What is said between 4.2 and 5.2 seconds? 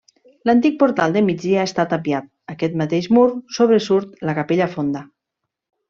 la capella fonda.